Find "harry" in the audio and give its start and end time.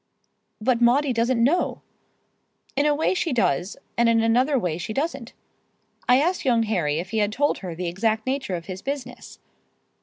6.63-6.97